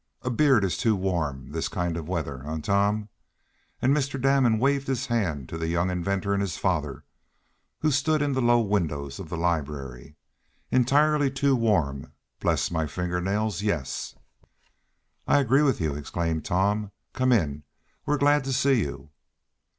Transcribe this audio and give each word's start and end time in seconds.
A 0.23 0.31
beard 0.31 0.63
is 0.63 0.77
too 0.77 0.95
warm 0.95 1.51
this 1.51 1.67
kind 1.67 1.95
of 1.95 2.07
weather; 2.09 2.43
eh, 2.47 2.57
Tom?" 2.61 3.09
And 3.83 3.95
Mr. 3.95 4.19
Damon 4.19 4.57
waved 4.57 4.87
his 4.87 5.05
hand 5.05 5.47
to 5.49 5.59
the 5.59 5.67
young 5.67 5.91
inventor 5.91 6.33
and 6.33 6.41
his 6.41 6.57
father, 6.57 7.03
who 7.81 7.91
stood 7.91 8.19
in 8.19 8.33
the 8.33 8.41
low 8.41 8.61
windows 8.61 9.19
of 9.19 9.29
the 9.29 9.37
library. 9.37 10.15
"Entirely 10.71 11.29
too 11.29 11.55
warm, 11.55 12.13
bless 12.39 12.71
my 12.71 12.87
finger 12.87 13.21
nails, 13.21 13.61
yes!" 13.61 14.15
"I 15.27 15.37
agree 15.37 15.61
with 15.61 15.79
you!" 15.79 15.93
exclaimed 15.93 16.43
Tom. 16.45 16.91
"Come 17.13 17.31
in! 17.31 17.63
We're 18.07 18.17
glad 18.17 18.43
to 18.45 18.53
see 18.53 18.79
you!" 18.79 19.11